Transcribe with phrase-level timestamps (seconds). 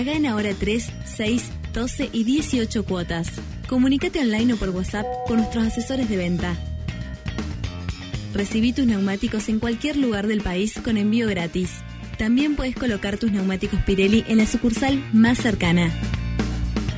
[0.00, 3.28] Paga en ahora 3, 6, 12 y 18 cuotas.
[3.68, 6.56] Comunícate online o por WhatsApp con nuestros asesores de venta.
[8.32, 11.82] Recibí tus neumáticos en cualquier lugar del país con envío gratis.
[12.16, 15.90] También puedes colocar tus neumáticos Pirelli en la sucursal más cercana.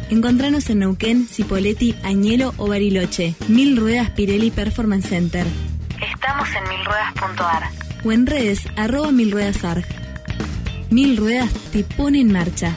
[0.08, 3.34] Encontranos en Neuquén, Cipolletti, Añelo o Bariloche.
[3.48, 5.44] Mil Ruedas Pirelli Performance Center.
[6.00, 7.64] Estamos en milruedas.ar.
[8.04, 9.84] O en redes, arroba milruedasarg.
[10.90, 12.76] Mil Ruedas te pone en marcha.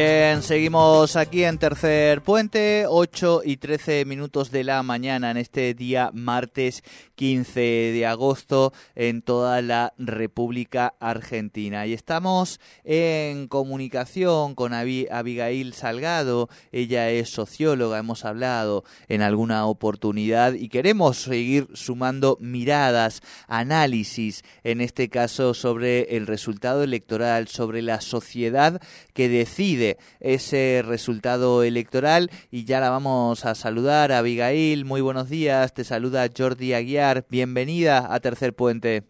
[0.00, 5.74] Bien, seguimos aquí en Tercer Puente, 8 y 13 minutos de la mañana en este
[5.74, 6.84] día martes
[7.16, 11.84] 15 de agosto en toda la República Argentina.
[11.84, 20.52] Y estamos en comunicación con Abigail Salgado, ella es socióloga, hemos hablado en alguna oportunidad
[20.52, 28.00] y queremos seguir sumando miradas, análisis, en este caso sobre el resultado electoral, sobre la
[28.00, 28.80] sociedad
[29.12, 29.87] que decide
[30.20, 34.12] ese resultado electoral y ya la vamos a saludar.
[34.12, 35.72] Abigail, muy buenos días.
[35.72, 37.24] Te saluda Jordi Aguiar.
[37.30, 39.04] Bienvenida a Tercer Puente.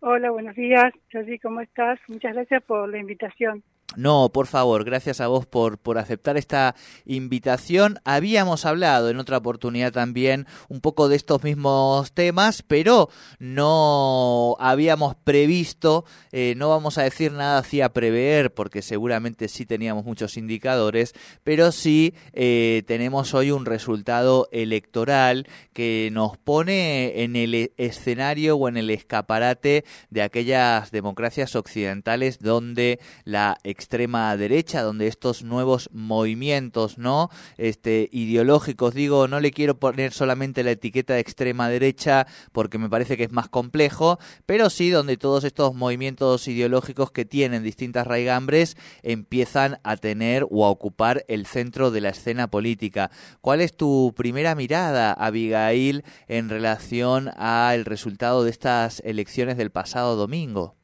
[0.00, 0.92] Hola, buenos días.
[1.12, 1.98] Jordi, ¿cómo estás?
[2.08, 3.62] Muchas gracias por la invitación.
[3.94, 6.74] No, por favor, gracias a vos por, por aceptar esta
[7.06, 7.98] invitación.
[8.04, 15.14] Habíamos hablado en otra oportunidad también un poco de estos mismos temas, pero no habíamos
[15.14, 21.14] previsto, eh, no vamos a decir nada hacia prever, porque seguramente sí teníamos muchos indicadores,
[21.42, 28.68] pero sí eh, tenemos hoy un resultado electoral que nos pone en el escenario o
[28.68, 36.96] en el escaparate de aquellas democracias occidentales donde la extrema derecha, donde estos nuevos movimientos,
[36.96, 37.30] ¿no?
[37.58, 42.88] Este ideológicos, digo, no le quiero poner solamente la etiqueta de extrema derecha porque me
[42.88, 48.06] parece que es más complejo, pero sí donde todos estos movimientos ideológicos que tienen distintas
[48.06, 53.10] raigambres empiezan a tener o a ocupar el centro de la escena política.
[53.42, 60.16] ¿Cuál es tu primera mirada, Abigail, en relación al resultado de estas elecciones del pasado
[60.16, 60.76] domingo?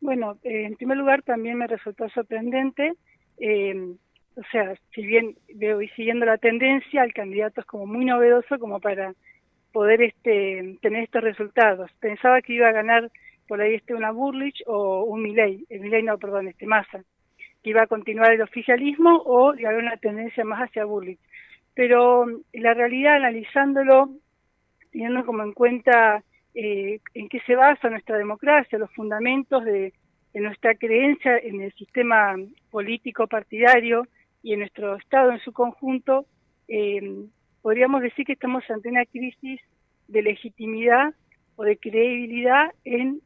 [0.00, 2.92] Bueno, eh, en primer lugar también me resultó sorprendente,
[3.38, 3.74] eh,
[4.36, 8.58] o sea, si bien veo y siguiendo la tendencia, el candidato es como muy novedoso
[8.58, 9.12] como para
[9.72, 11.90] poder este tener estos resultados.
[11.98, 13.10] Pensaba que iba a ganar
[13.48, 17.02] por ahí este una Burlich o un Milley, el Milley no, perdón, este Massa,
[17.62, 21.18] que iba a continuar el oficialismo o iba a una tendencia más hacia Burlich.
[21.74, 24.10] Pero la realidad, analizándolo,
[24.92, 26.22] teniendo como en cuenta
[26.60, 29.92] eh, en qué se basa nuestra democracia, los fundamentos de,
[30.34, 32.34] nuestra creencia en el sistema
[32.70, 34.06] político partidario
[34.42, 36.26] y en nuestro Estado en su conjunto,
[36.68, 37.00] eh,
[37.62, 39.60] podríamos decir que estamos ante una crisis
[40.08, 41.14] de legitimidad
[41.56, 43.20] o de credibilidad en,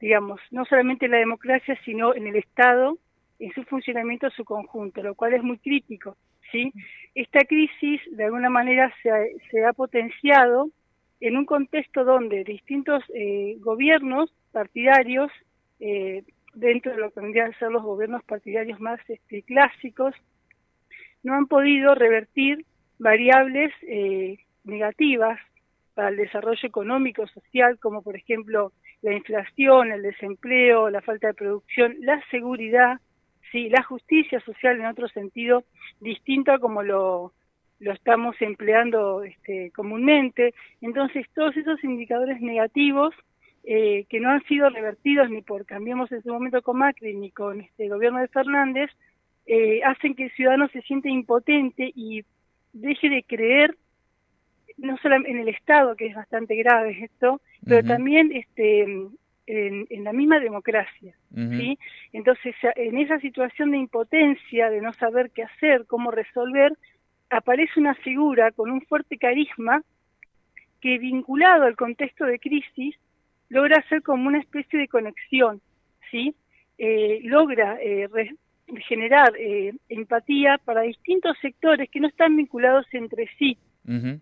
[0.00, 2.98] digamos, no solamente en la democracia, sino en el Estado,
[3.38, 6.16] en su funcionamiento en su conjunto, lo cual es muy crítico.
[6.52, 6.72] ¿sí?
[7.14, 9.10] Esta crisis, de alguna manera, se
[9.50, 10.70] se ha potenciado
[11.20, 15.30] en un contexto donde distintos eh, gobiernos partidarios,
[15.80, 16.24] eh,
[16.54, 20.14] dentro de lo que vendrían a ser los gobiernos partidarios más este, clásicos,
[21.22, 22.64] no han podido revertir
[22.98, 25.38] variables eh, negativas
[25.94, 31.34] para el desarrollo económico, social, como por ejemplo la inflación, el desempleo, la falta de
[31.34, 33.00] producción, la seguridad,
[33.50, 35.64] sí, la justicia social en otro sentido
[36.00, 37.32] distinto a como lo
[37.80, 40.54] lo estamos empleando este, comúnmente.
[40.80, 43.14] Entonces, todos esos indicadores negativos
[43.64, 47.30] eh, que no han sido revertidos ni por Cambiemos en su momento con Macri ni
[47.30, 48.90] con este gobierno de Fernández,
[49.46, 52.24] eh, hacen que el ciudadano se siente impotente y
[52.72, 53.76] deje de creer
[54.76, 58.82] no solo en el Estado, que es bastante grave esto, pero también este,
[59.48, 61.14] en, la misma democracia.
[61.34, 61.78] ¿sí?
[62.12, 66.72] Entonces, en esa situación de impotencia, de no saber qué hacer, cómo resolver,
[67.30, 69.82] aparece una figura con un fuerte carisma
[70.80, 72.96] que vinculado al contexto de crisis
[73.48, 75.60] logra ser como una especie de conexión,
[76.10, 76.34] ¿sí?
[76.78, 78.08] Eh, logra eh,
[78.86, 83.58] generar eh, empatía para distintos sectores que no están vinculados entre sí,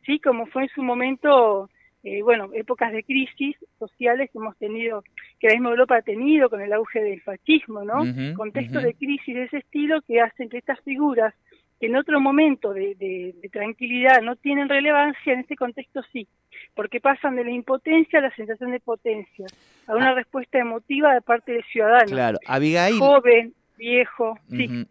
[0.04, 0.20] ¿sí?
[0.20, 1.68] Como fue en su momento,
[2.04, 5.02] eh, bueno, épocas de crisis sociales que hemos tenido,
[5.40, 8.04] que la misma Europa ha tenido con el auge del fascismo, ¿no?
[8.36, 11.34] Contextos de crisis de ese estilo que hacen que estas figuras
[11.78, 16.26] que en otro momento de, de, tranquilidad no tienen relevancia, en este contexto sí,
[16.74, 19.46] porque pasan de la impotencia a la sensación de potencia,
[19.86, 20.14] a una ah.
[20.14, 22.06] respuesta emotiva de parte del ciudadano.
[22.06, 22.98] Claro, Abigail.
[22.98, 24.86] Joven, viejo, sí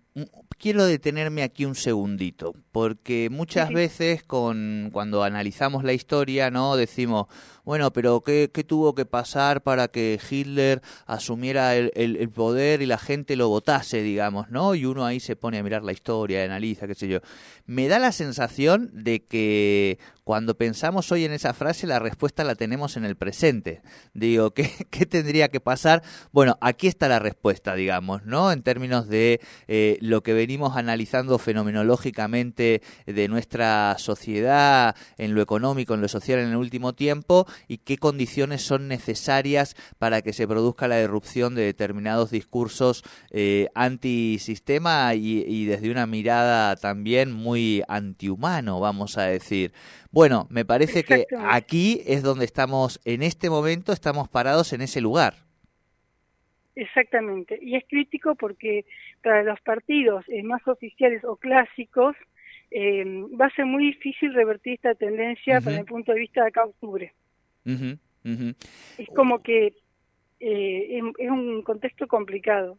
[0.57, 6.77] quiero detenerme aquí un segundito, porque muchas veces con cuando analizamos la historia, ¿no?
[6.77, 7.27] Decimos,
[7.65, 12.85] bueno, pero ¿qué, qué tuvo que pasar para que Hitler asumiera el, el, poder y
[12.85, 14.75] la gente lo votase, digamos, ¿no?
[14.75, 17.19] Y uno ahí se pone a mirar la historia, analiza, qué sé yo.
[17.65, 22.55] Me da la sensación de que cuando pensamos hoy en esa frase, la respuesta la
[22.55, 23.81] tenemos en el presente.
[24.13, 26.03] Digo, ¿qué, qué tendría que pasar?
[26.31, 28.51] Bueno, aquí está la respuesta, digamos, ¿no?
[28.51, 35.93] En términos de eh, lo que venimos analizando fenomenológicamente de nuestra sociedad, en lo económico,
[35.93, 40.47] en lo social en el último tiempo, y qué condiciones son necesarias para que se
[40.47, 47.83] produzca la irrupción de determinados discursos eh, antisistema y, y desde una mirada también muy
[47.87, 49.73] antihumano, vamos a decir.
[50.11, 55.01] Bueno, me parece que aquí es donde estamos, en este momento estamos parados en ese
[55.01, 55.44] lugar.
[56.75, 58.85] Exactamente, y es crítico porque
[59.23, 62.15] para los partidos eh, más oficiales o clásicos
[62.69, 63.05] eh,
[63.39, 66.65] va a ser muy difícil revertir esta tendencia desde el punto de vista de acá
[66.65, 67.13] octubre.
[68.97, 69.73] Es como que
[70.39, 72.77] eh, es un contexto complicado.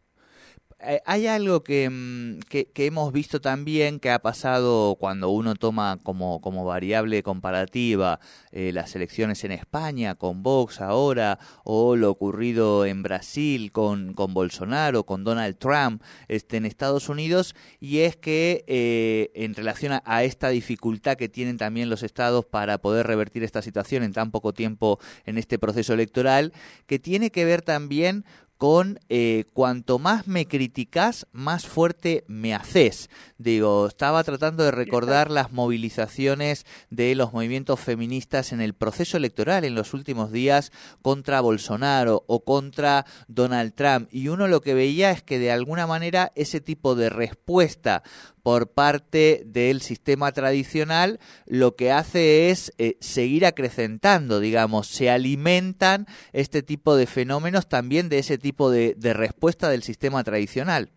[0.79, 5.97] Eh, hay algo mm, que, que, hemos visto también que ha pasado cuando uno toma
[6.03, 8.19] como, como variable comparativa
[8.51, 14.35] eh, las elecciones en España con Vox ahora o lo ocurrido en Brasil con, con
[14.35, 20.03] Bolsonaro, con Donald Trump este, en Estados Unidos y es que eh, en relación a,
[20.05, 24.29] a, esta dificultad que tienen también los estados para poder revertir esta situación en tan
[24.29, 26.53] poco tiempo en este proceso electoral,
[26.85, 28.25] que tiene que ver también
[28.57, 33.09] con eh, cuanto más me criticas, más fuerte me haces.
[33.37, 39.63] Digo, estaba tratando de recordar las movilizaciones de los movimientos feministas en el proceso electoral
[39.63, 40.71] en los últimos días
[41.01, 44.09] contra Bolsonaro o contra Donald Trump.
[44.11, 48.03] Y uno lo que veía es que de alguna manera ese tipo de respuesta
[48.47, 56.05] por parte del sistema tradicional lo que hace es eh, seguir acrecentando, digamos, se alimentan
[56.31, 60.87] este tipo de fenómenos también de ese tipo de, respuesta del sistema tradicional.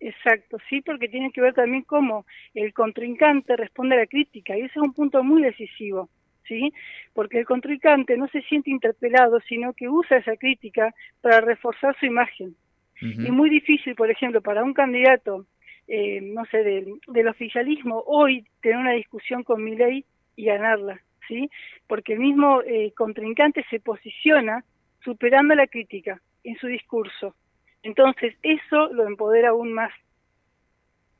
[0.00, 4.62] Exacto, sí, porque tiene que ver también cómo el contrincante responde a la crítica y
[4.62, 6.08] ese es un punto muy decisivo,
[6.48, 6.72] ¿sí?
[7.12, 12.06] Porque el contrincante no se siente interpelado, sino que usa esa crítica para reforzar su
[12.06, 12.56] imagen.
[13.00, 15.46] Y muy difícil, por ejemplo, para un candidato
[15.88, 20.04] eh, no sé, del, oficialismo, hoy tener una discusión con mi ley
[20.36, 21.50] y ganarla, ¿sí?
[21.86, 24.64] Porque el mismo eh, contrincante se posiciona
[25.02, 27.34] superando la crítica en su discurso.
[27.82, 29.92] Entonces, eso lo empodera aún más.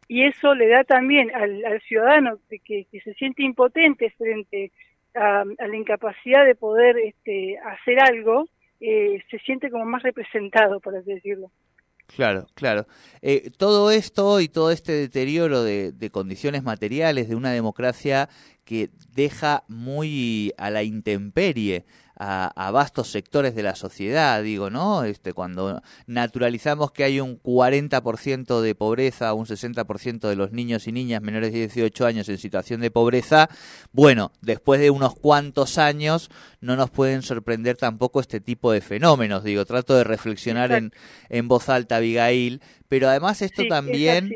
[0.06, 4.70] Y eso le da también al, ciudadano que, que, se siente impotente frente
[5.14, 8.48] a, la incapacidad de poder este, hacer algo,
[8.80, 11.50] eh, se siente como más representado, por así decirlo.
[12.14, 12.86] Claro, claro.
[13.22, 18.28] Eh, todo esto y todo este deterioro de, de, condiciones materiales de una democracia
[18.64, 21.84] que deja muy a la intemperie
[22.18, 25.04] a, vastos sectores de la sociedad, digo, ¿no?
[25.04, 30.92] Este, cuando naturalizamos que hay un 40% de pobreza, un 60% de los niños y
[30.92, 33.48] niñas menores de 18 años en situación de pobreza,
[33.92, 39.44] bueno, después de unos cuantos años no nos pueden sorprender tampoco este tipo de fenómenos,
[39.44, 40.92] digo, trato de reflexionar en,
[41.28, 44.34] en voz alta, Abigail, pero además esto también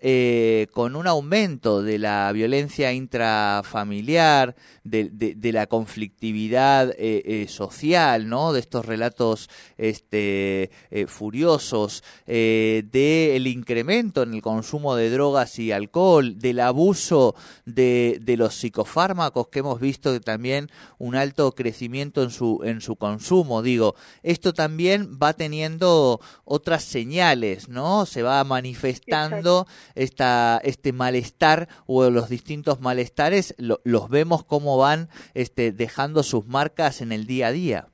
[0.00, 8.28] eh, con un aumento de la violencia intrafamiliar, de, de, la conflictividad eh, eh, social,
[8.28, 8.52] ¿no?
[8.52, 10.70] De estos relatos este,
[11.06, 17.34] furiosos, del incremento en el consumo de drogas y alcohol, del abuso
[17.66, 22.96] de, de los psicofármacos que hemos visto también un alto crecimiento en su, en su
[22.96, 23.62] consumo.
[23.62, 28.06] Digo, esto también va teniendo otras señales, ¿no?
[28.06, 35.72] Se va manifestando esta, este malestar o los distintos malestares, los vemos cómo van este,
[35.72, 37.86] dejando sus marcas en el día a día.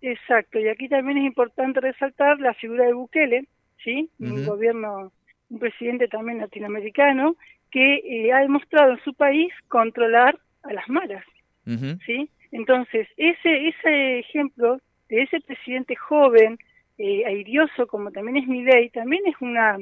[0.00, 3.46] Exacto, y aquí también es importante resaltar la figura de Bukele,
[3.82, 4.08] ¿sí?
[4.20, 5.12] Un gobierno,
[5.50, 7.36] un presidente también latinoamericano,
[7.70, 11.24] que eh, ha demostrado en su país controlar a las malas,
[12.06, 12.30] ¿sí?
[12.52, 16.58] Entonces, ese, ese ejemplo de ese presidente joven
[16.98, 19.78] eh, airioso como también es mi ley, también es una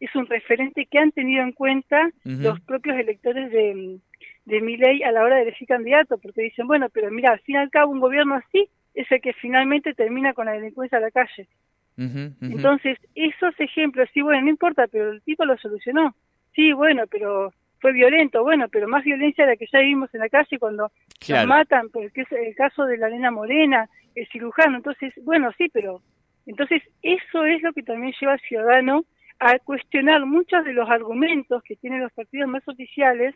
[0.00, 3.98] es un referente que han tenido en cuenta los propios electores de,
[4.44, 7.40] de mi ley a la hora de elegir candidato, porque dicen, bueno, pero mira, al
[7.40, 10.98] fin y al cabo un gobierno así es el que finalmente termina con la delincuencia
[10.98, 11.48] a la calle.
[11.96, 16.14] Entonces, esos ejemplos, sí, bueno, no importa, pero el tipo lo solucionó.
[16.54, 20.20] Sí, bueno, pero fue violento, bueno, pero más violencia de la que ya vivimos en
[20.20, 20.92] la calle cuando
[21.28, 25.68] nos matan, porque es el caso de la nena Morena, el cirujano, entonces, bueno, sí,
[25.72, 26.00] pero
[26.48, 29.04] entonces eso es lo que también lleva al ciudadano
[29.38, 33.34] a cuestionar muchos de los argumentos que tienen los partidos más oficiales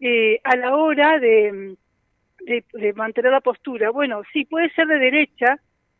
[0.00, 1.76] eh, a la hora de,
[2.40, 3.90] de, mantener la postura.
[3.90, 5.58] Bueno, sí, puede ser de derecha,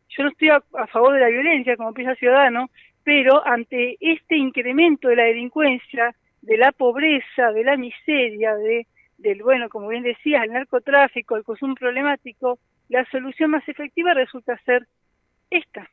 [0.09, 2.69] yo no estoy a, favor de la violencia como piensa Ciudadano,
[3.05, 8.87] pero ante este incremento de la delincuencia, de la pobreza, de la miseria, de
[9.19, 14.59] del bueno, como bien decías, el narcotráfico, el consumo problemático, la solución más efectiva resulta
[14.65, 14.87] ser
[15.51, 15.87] esta.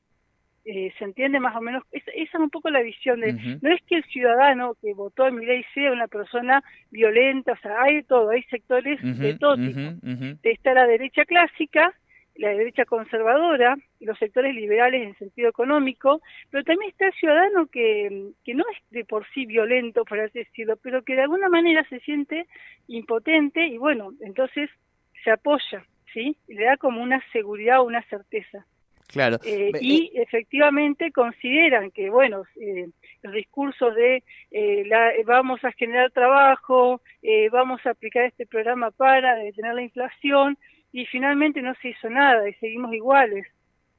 [0.69, 3.31] Eh, se entiende más o menos, esa, es un poco la visión de,
[3.62, 7.57] no es que el ciudadano que votó en mi ley sea una persona violenta, o
[7.59, 9.79] sea, hay de todo, hay sectores de todo tipo.
[10.43, 11.93] Está la derecha clásica,
[12.36, 16.21] la derecha conservadora, los sectores liberales en sentido económico,
[16.51, 20.39] pero también está el ciudadano que, que no es de por sí violento, por así
[20.39, 22.45] decirlo, pero que de alguna manera se siente
[22.88, 24.69] impotente y bueno, entonces
[25.24, 26.36] se apoya, ¿sí?
[26.45, 28.65] Y le da como una seguridad o una certeza.
[29.08, 29.38] Claro.
[29.46, 32.90] Eh, y efectivamente consideran que, bueno, eh,
[33.24, 37.02] los discursos de eh, la, vamos a generar trabajo,
[37.52, 40.58] vamos a aplicar este programa para detener la inflación,
[40.92, 43.46] y finalmente no se hizo nada y seguimos iguales.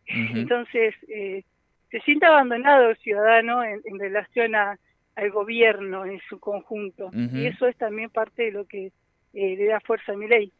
[0.06, 4.78] Entonces, se siente abandonado el ciudadano en, relación a,
[5.16, 8.90] al gobierno en su conjunto, y eso es también parte de lo que
[9.32, 10.52] le da fuerza a mi ley.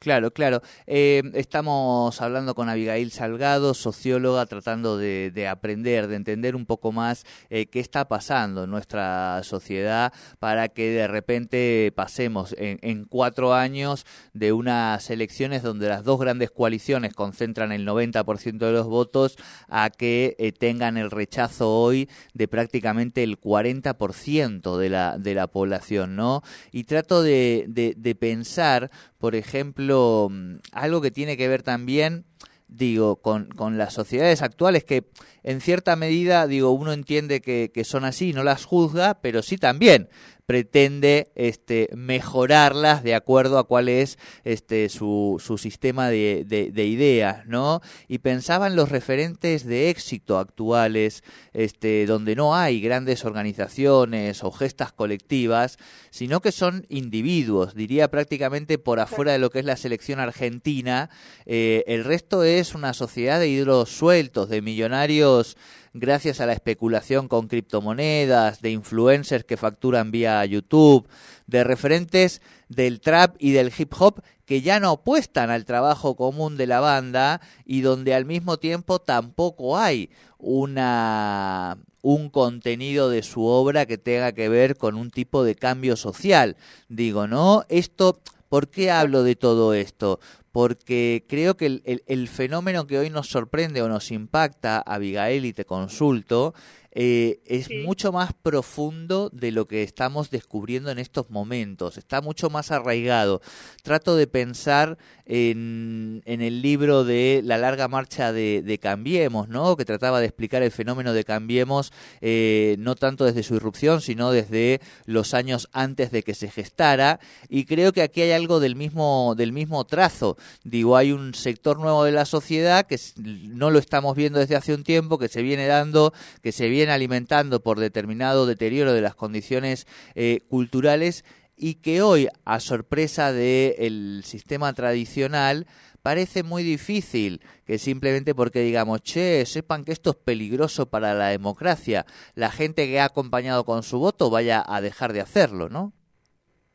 [0.00, 0.62] Claro, claro.
[0.86, 7.24] Eh, estamos hablando con Abigail Salgado, socióloga, tratando de, aprender, de entender un poco más
[7.50, 14.06] eh, qué está pasando en nuestra sociedad para que de repente pasemos en, cuatro años
[14.34, 19.36] de unas elecciones donde las dos grandes coaliciones concentran el 90% de los votos
[19.66, 25.48] a que eh, tengan el rechazo hoy de prácticamente el 40% de la, de la
[25.48, 26.42] población, ¿no?
[26.70, 32.24] Y trato de, de pensar, por ejemplo, mm, algo que tiene que ver también
[32.68, 35.08] digo, con, las sociedades actuales que
[35.42, 39.56] en cierta medida, digo, uno entiende que, que, son así, no las juzga, pero sí
[39.56, 40.08] también
[40.48, 47.46] pretende este, mejorarlas de acuerdo a cuál es este, su, su sistema de, de, ideas,
[47.46, 47.82] ¿no?
[48.08, 54.90] Y pensaban los referentes de éxito actuales, este, donde no hay grandes organizaciones o gestas
[54.90, 55.76] colectivas,
[56.08, 61.10] sino que son individuos, diría prácticamente por afuera de lo que es la selección argentina,
[61.44, 65.58] eh, el resto es una sociedad de hidros sueltos, de millonarios
[65.92, 71.08] gracias a la especulación con criptomonedas, de influencers que facturan vía YouTube,
[71.46, 76.56] de referentes del trap y del hip hop que ya no apuestan al trabajo común
[76.56, 83.44] de la banda y donde al mismo tiempo tampoco hay una un contenido de su
[83.44, 86.56] obra que tenga que ver con un tipo de cambio social.
[86.88, 87.64] Digo, ¿no?
[87.68, 90.20] Esto ¿Por qué hablo de todo esto?
[90.58, 95.52] Porque creo que el, el, fenómeno que hoy nos sorprende o nos impacta, Abigail, y
[95.52, 96.52] te consulto,
[97.00, 102.50] eh, es mucho más profundo de lo que estamos descubriendo en estos momentos, está mucho
[102.50, 103.40] más arraigado.
[103.84, 109.76] Trato de pensar en, en el libro de La larga marcha de, Cambiemos, ¿no?
[109.76, 114.32] que trataba de explicar el fenómeno de Cambiemos eh, no tanto desde su irrupción, sino
[114.32, 118.74] desde los años antes de que se gestara, y creo que aquí hay algo del
[118.74, 120.36] mismo, del mismo trazo.
[120.64, 124.74] Digo, hay un sector nuevo de la sociedad que no lo estamos viendo desde hace
[124.74, 126.12] un tiempo, que se viene dando,
[126.42, 131.24] que se viene alimentando por determinado deterioro de las condiciones eh, culturales
[131.56, 135.66] y que hoy, a sorpresa del sistema tradicional,
[136.02, 141.28] parece muy difícil que simplemente porque digamos, che, sepan que esto es peligroso para la
[141.28, 145.92] democracia, la gente que ha acompañado con su voto vaya a dejar de hacerlo, ¿no?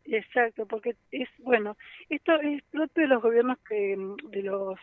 [0.06, 1.78] Exacto, porque es, bueno,
[2.10, 3.98] esto es propio de los gobiernos que,
[4.30, 4.78] de los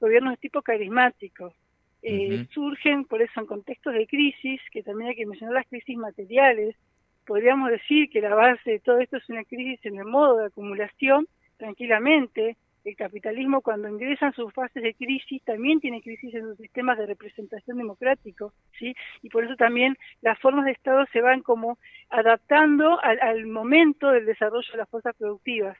[0.00, 1.54] gobiernos de tipo carismático.
[2.02, 5.96] Eh, surgen por eso en contextos de crisis, que también hay que mencionar las crisis
[5.96, 6.76] materiales.
[7.24, 10.46] Podríamos decir que la base de todo esto es una crisis en el modo de
[10.46, 11.28] acumulación,
[11.58, 12.56] tranquilamente.
[12.84, 16.98] El capitalismo cuando ingresa en sus fases de crisis también tiene crisis en sus sistemas
[16.98, 18.96] de representación democrático, ¿sí?
[19.22, 21.78] Y por eso también las formas de Estado se van como
[22.10, 25.78] adaptando al, momento del desarrollo de las fuerzas productivas.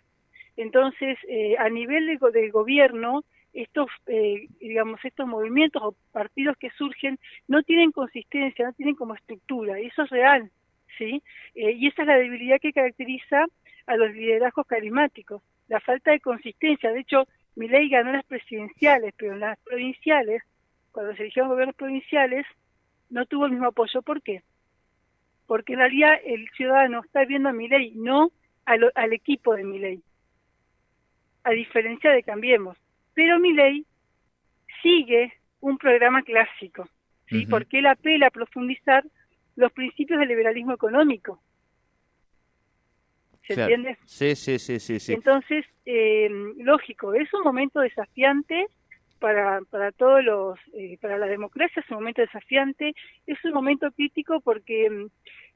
[0.56, 6.71] Entonces, eh, a nivel de, del gobierno, estos, eh, digamos, estos movimientos o partidos que
[6.71, 7.18] surgen
[7.49, 10.50] no tienen consistencia, no tienen como estructura, y eso es real,
[10.99, 11.23] ¿sí?
[11.54, 13.47] Eh, y esa es la debilidad que caracteriza
[13.87, 15.42] a los liderazgos carismáticos.
[15.68, 16.92] la falta de consistencia.
[16.92, 20.42] De hecho, mi ley ganó las presidenciales, pero en las provinciales,
[20.90, 22.47] cuando se eligieron gobiernos provinciales,
[23.09, 24.02] no tuvo el mismo apoyo.
[24.02, 24.42] ¿Por qué?
[25.47, 28.32] Porque en realidad el ciudadano está viendo a mi ley, no
[28.66, 30.02] al, al equipo de mi ley.
[31.44, 32.76] A diferencia de Cambiemos.
[33.14, 33.85] Pero mi ley
[34.83, 36.88] sigue un programa clásico,
[37.28, 37.47] ¿sí?
[37.47, 39.04] Porque él apela a profundizar
[39.57, 41.40] los principios del liberalismo económico.
[43.47, 43.99] ¿Se entiende?
[44.07, 45.00] Sí, sí, sí, sí.
[45.00, 45.12] sí.
[45.12, 46.28] Entonces, eh,
[46.59, 48.66] lógico, es un momento desafiante
[49.19, 52.92] para, para todos los, eh, para la democracia es un momento desafiante,
[53.26, 55.07] es un momento crítico porque mm,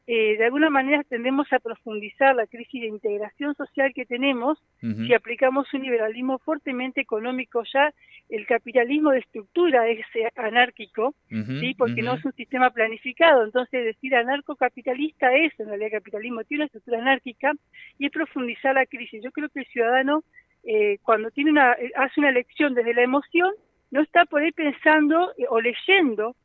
[0.09, 5.13] eh, de alguna manera tendemos a profundizar la crisis de integración social que tenemos si
[5.13, 7.93] aplicamos un liberalismo fuertemente económico ya
[8.29, 13.45] el capitalismo de estructura es eh, anárquico sí porque no es un sistema planificado.
[13.45, 17.53] Entonces decir anarcocapitalista es en realidad capitalismo tiene una estructura anárquica
[17.99, 19.21] y es profundizar la crisis.
[19.25, 20.23] Yo creo que el ciudadano
[20.63, 23.51] eh, cuando tiene una hace una elección desde la emoción
[23.91, 26.37] no está por ahí pensando o leyendo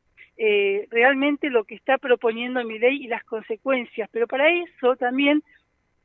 [0.44, 4.10] eh, realmente lo que está proponiendo mi ley y las consecuencias.
[4.10, 5.40] Pero para eso también,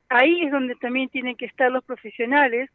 [0.10, 2.70] ahí es donde también tienen que estar los profesionales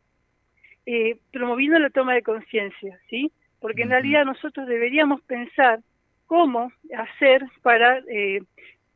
[0.87, 3.31] eh, promoviendo la toma de conciencia, ¿sí?
[3.61, 5.79] Porque en realidad nosotros deberíamos pensar
[6.27, 8.43] cómo hacer para, eh,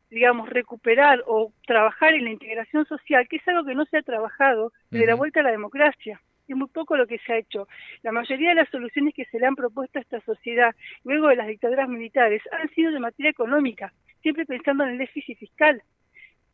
[0.09, 4.01] digamos, recuperar o trabajar en la integración social, que es algo que no se ha
[4.01, 7.67] trabajado desde la vuelta a la democracia es muy poco lo que se ha hecho.
[8.03, 11.35] La mayoría de las soluciones que se le han propuesto a esta sociedad luego de
[11.35, 15.81] las dictaduras militares han sido de materia económica, siempre pensando en el déficit fiscal.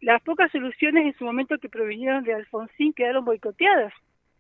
[0.02, 3.94] Las pocas soluciones en su momento que provinieron de Alfonsín quedaron boicoteadas.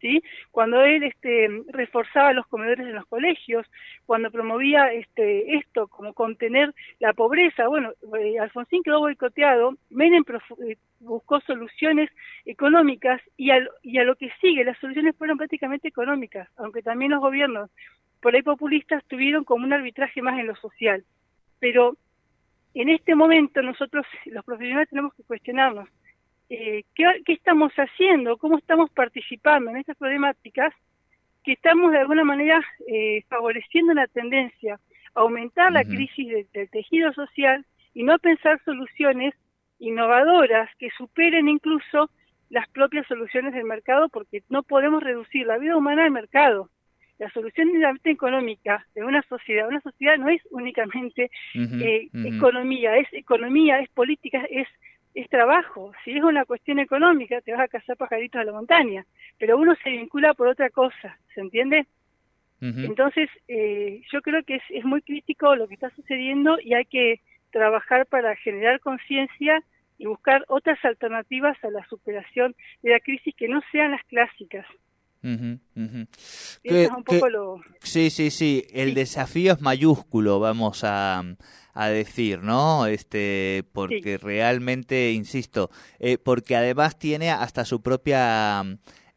[0.03, 0.21] ¿Sí?
[0.51, 3.65] Cuando él este, reforzaba los comedores en los colegios,
[4.05, 10.25] cuando promovía este, esto como contener la pobreza, bueno, eh, Alfonsín quedó boicoteado, Menem
[10.67, 12.09] eh, buscó soluciones
[12.43, 17.21] económicas y, y a lo que sigue, las soluciones fueron prácticamente económicas, aunque también los
[17.21, 17.69] gobiernos
[18.21, 21.05] por ahí populistas tuvieron como un arbitraje más en lo social.
[21.61, 21.95] Pero
[22.73, 25.87] en este momento nosotros, los profesionales, tenemos que cuestionarnos
[26.53, 30.71] eh, ¿qué, ¿qué, estamos haciendo, cómo estamos participando en estas problemáticas,
[31.43, 34.79] que estamos de alguna manera eh, favoreciendo una tendencia
[35.15, 39.33] a aumentar la crisis del tejido social y no pensar soluciones
[39.79, 42.11] innovadoras que superen incluso
[42.51, 46.69] las propias soluciones del mercado porque no podemos reducir la vida humana al mercado.
[47.17, 52.09] La solución de la vida económica de una sociedad, una sociedad no es únicamente eh,
[52.13, 54.67] economía, es economía, es política, es,
[55.13, 55.91] es trabajo.
[56.03, 59.05] Si es una cuestión económica, te vas a cazar pajaritos a la montaña,
[59.37, 61.85] pero uno se vincula por otra cosa, ¿se entiende?
[62.61, 66.85] Entonces, eh, yo creo que es, es muy crítico lo que está sucediendo y hay
[66.85, 67.19] que
[67.51, 69.61] trabajar para generar conciencia
[69.97, 74.65] y buscar otras alternativas a la superación de la crisis que no sean las clásicas.
[76.63, 77.61] es un poco lo...
[77.79, 78.65] Sí, sí, sí.
[78.73, 81.23] El desafío es mayúsculo, vamos a,
[81.73, 82.85] a decir, ¿no?
[82.85, 88.63] Este, porque realmente, insisto, eh, porque además tiene hasta su propia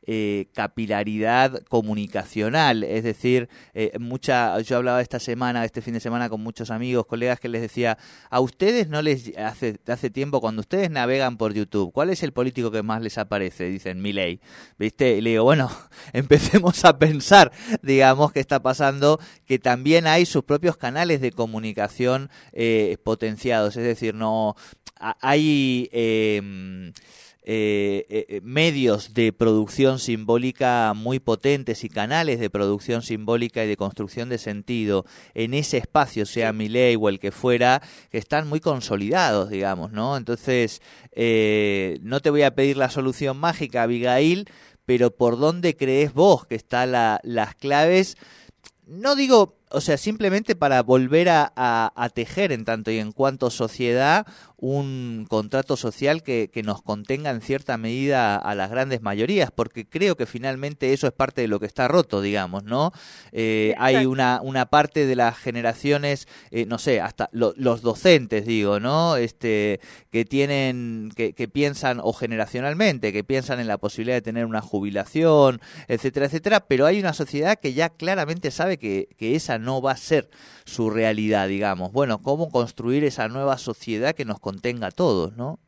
[0.08, 6.28] eh, capilaridad comunicacional, es decir, eh, mucha, yo hablaba esta semana, este fin de semana
[6.28, 7.98] con muchos amigos, colegas que les decía,
[8.30, 12.32] a ustedes no les hace, hace tiempo cuando ustedes navegan por YouTube, ¿cuál es el
[12.32, 13.64] político que más les aparece?
[13.64, 14.40] Dicen Milei,
[14.78, 15.16] ¿viste?
[15.16, 15.70] Y le digo, bueno,
[16.12, 17.50] empecemos a pensar,
[17.82, 23.84] digamos, qué está pasando, que también hay sus propios canales de comunicación eh, potenciados, es
[23.84, 24.54] decir, no
[24.98, 26.92] hay eh,
[27.48, 33.68] eh, eh, eh, medios de producción simbólica muy potentes y canales de producción simbólica y
[33.68, 38.18] de construcción de sentido en ese espacio, sea mi ley o el que fuera, que
[38.18, 40.16] están muy consolidados, digamos, ¿no?
[40.16, 40.82] Entonces,
[41.14, 44.50] no te voy a pedir la solución mágica, Abigail,
[44.84, 48.16] pero ¿por dónde crees vos que están la, las claves?
[48.88, 53.50] No digo o sea, simplemente para volver a, a, tejer en tanto y en cuanto
[53.50, 54.26] sociedad
[54.58, 59.84] un contrato social que, que, nos contenga en cierta medida a las grandes mayorías, porque
[59.86, 62.92] creo que finalmente eso es parte de lo que está roto, digamos, ¿no?
[63.32, 68.80] Eh, hay una, una parte de las generaciones, eh, no sé, hasta los docentes, digo,
[68.80, 69.16] ¿no?
[69.16, 74.46] Este, que tienen, que, que piensan, o generacionalmente, que piensan en la posibilidad de tener
[74.46, 79.55] una jubilación, etcétera, etcétera, pero hay una sociedad que ya claramente sabe que, que esa
[79.58, 80.28] no va a ser
[80.64, 81.92] su realidad, digamos.
[81.92, 85.58] Bueno, ¿cómo construir esa nueva sociedad que nos contenga a todos, no?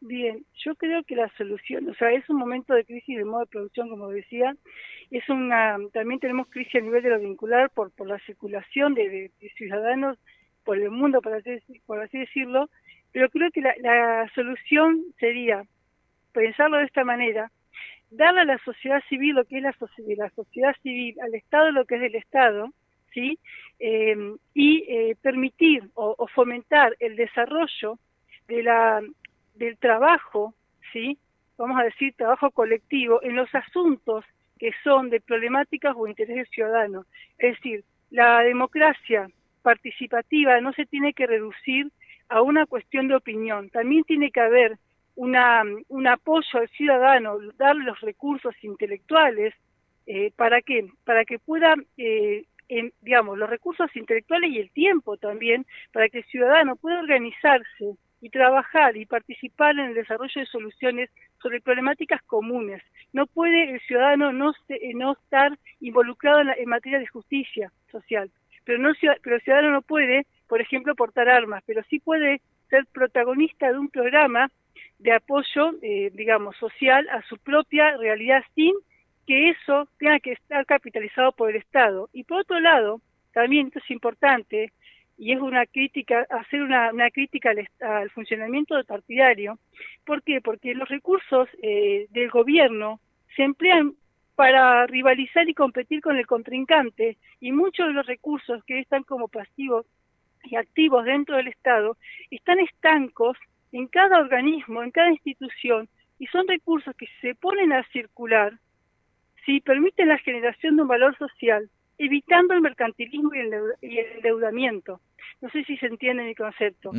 [0.00, 3.40] Bien, yo creo que la solución, o sea, es un momento de crisis de modo
[3.40, 4.54] de producción, como decía,
[5.10, 9.30] es una, también tenemos crisis a nivel de lo vincular por, por la circulación de,
[9.56, 10.18] ciudadanos
[10.64, 11.50] por el mundo, por así,
[11.86, 12.68] por así decirlo,
[13.12, 15.64] pero creo que la, la solución sería
[16.32, 17.50] pensarlo de esta manera,
[18.10, 19.74] darle a la sociedad civil lo que es la,
[20.16, 22.68] la sociedad civil, al Estado lo que es del Estado,
[23.16, 23.38] ¿sí?
[23.78, 27.98] Em, y eh, permitir o, fomentar el desarrollo
[28.46, 29.02] de la,
[29.54, 30.54] del trabajo,
[30.92, 31.18] ¿sí?
[31.56, 34.24] Vamos a decir, trabajo colectivo en los asuntos
[34.58, 37.06] que son de problemáticas o intereses ciudadanos.
[37.38, 39.30] Es decir, la democracia
[39.62, 41.90] participativa no se tiene que reducir
[42.28, 44.78] a una cuestión de opinión, también tiene que haber
[45.14, 49.54] una, un apoyo al ciudadano, darle los recursos intelectuales,
[50.06, 50.88] eh, ¿para qué?
[51.04, 52.44] Para que pueda, eh,
[53.00, 58.30] digamos, los recursos intelectuales y el tiempo también, para que el ciudadano pueda organizarse y
[58.30, 62.82] trabajar y participar en el desarrollo de soluciones sobre problemáticas comunes.
[63.12, 64.52] No puede el ciudadano no,
[64.94, 68.30] no estar involucrado en, en materia de justicia social,
[68.64, 72.84] pero, no, pero el ciudadano no puede, por ejemplo, portar armas, pero sí puede ser
[72.92, 74.50] protagonista de un programa
[74.98, 78.74] de apoyo, eh, digamos, social a su propia realidad sin
[79.26, 82.08] que eso tenga que estar capitalizado por el Estado.
[82.12, 83.00] Y por otro lado,
[83.32, 84.72] también esto es importante,
[85.18, 89.58] y es una crítica, hacer una, crítica al, funcionamiento del partidario.
[90.04, 90.40] ¿Por qué?
[90.40, 93.00] Porque los recursos eh, del gobierno
[93.34, 93.94] se emplean
[94.34, 99.28] para rivalizar y competir con el contrincante y muchos de los recursos que están como
[99.28, 99.86] pasivos
[100.44, 101.96] y activos dentro del Estado
[102.30, 103.38] están estancos
[103.72, 108.52] en cada organismo, en cada institución, y son recursos que se ponen a circular
[109.46, 113.38] si permiten la generación de un valor social, evitando el mercantilismo y
[113.98, 115.00] el endeudamiento.
[115.40, 116.92] No sé si se entiende mi concepto.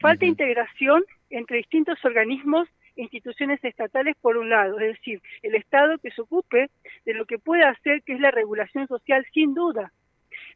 [0.00, 5.98] Falta integración entre distintos organismos e instituciones estatales por un lado, es decir, el Estado
[5.98, 6.70] que se ocupe
[7.04, 9.92] de lo que puede hacer, que es la regulación social, sin duda,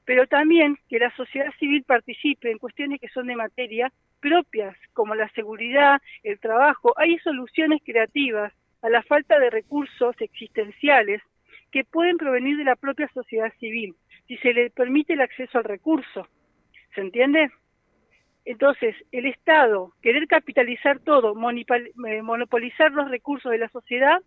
[0.04, 5.14] pero también que la sociedad civil participe en cuestiones que son de materia propias, como
[5.14, 6.94] la seguridad, el trabajo.
[6.96, 11.22] Hay soluciones creativas a la falta de recursos existenciales
[11.70, 13.94] que pueden provenir de la propia sociedad civil,
[14.26, 16.26] si se le permite el acceso al recurso.
[16.94, 17.50] ¿Se entiende?
[18.44, 24.22] Entonces, el Estado, querer capitalizar todo, eh, monopolizar los recursos de la sociedad,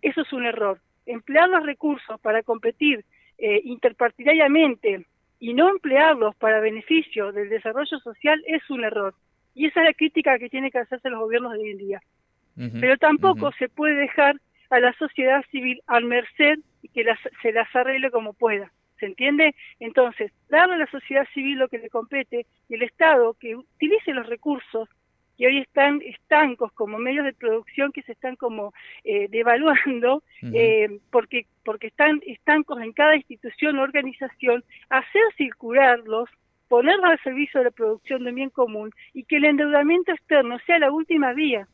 [0.00, 0.80] eso es un error.
[1.04, 3.04] Emplear los recursos para competir
[3.36, 5.06] eh, interpartidariamente
[5.38, 9.14] y no emplearlos para beneficio del desarrollo social es un error.
[9.54, 12.00] Y esa es la crítica que tienen que hacerse los gobiernos de hoy en día.
[12.80, 14.34] Pero tampoco se puede dejar
[14.70, 17.04] a la sociedad civil al merced y que
[17.42, 18.72] se las arregle como pueda.
[18.98, 19.54] ¿Se entiende?
[19.78, 24.12] Entonces, darle a la sociedad civil lo que le compete y el Estado que utilice
[24.12, 24.88] los recursos
[25.38, 30.98] que hoy están estancos como medios de producción que se están como eh, devaluando eh,
[31.10, 36.28] porque porque están estancos en cada institución o organización hacer circularlos
[36.66, 40.80] ponerlos al servicio de la producción de bien común y que el endeudamiento externo sea
[40.80, 41.68] la última vía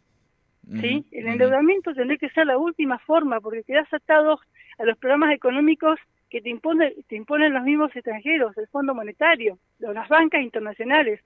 [0.80, 4.38] sí el endeudamiento tendría que ser la última forma porque quedas atado
[4.78, 5.98] a los programas económicos
[6.30, 11.20] que te, impone, te imponen los mismos extranjeros, el Fondo Monetario, las bancas internacionales.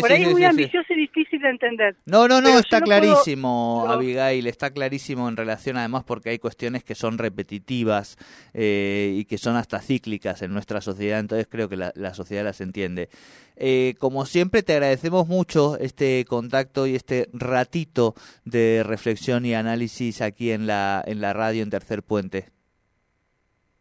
[0.00, 1.96] Por ahí es muy ambicioso y difícil de entender.
[2.04, 6.94] No, no, no, está clarísimo, Abigail, está clarísimo en relación además porque hay cuestiones que
[6.94, 8.16] son repetitivas
[8.54, 12.44] eh, y que son hasta cíclicas en nuestra sociedad, entonces creo que la, la sociedad
[12.44, 13.08] las entiende.
[13.56, 18.14] Eh, como siempre, te agradecemos mucho este contacto y este ratito
[18.44, 22.46] de reflexión y análisis aquí en la, en la radio en Tercer Puente.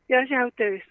[0.07, 0.83] Gracias a ustedes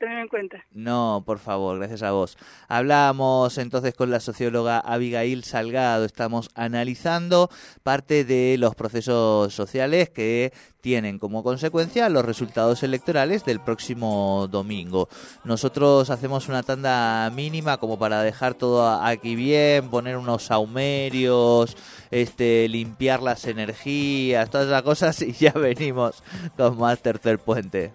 [0.00, 0.64] en cuenta.
[0.72, 2.36] No, por favor, gracias a vos.
[2.68, 6.04] Hablamos entonces con la socióloga Abigail Salgado.
[6.04, 7.50] Estamos analizando
[7.82, 15.08] parte de los procesos sociales que tienen como consecuencia los resultados electorales del próximo domingo.
[15.44, 21.76] Nosotros hacemos una tanda mínima como para dejar todo aquí bien, poner unos saumerios,
[22.10, 26.22] este, limpiar las energías, todas esas cosas y ya venimos
[26.56, 27.92] con más tercer puente.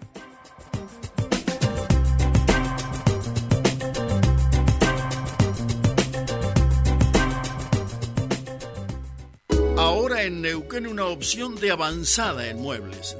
[10.24, 13.16] En Neuquén una opción de avanzada en muebles.